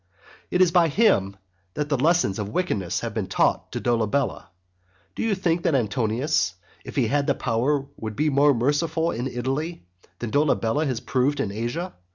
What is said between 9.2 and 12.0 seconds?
Italy than Dolabella has proved in Asia?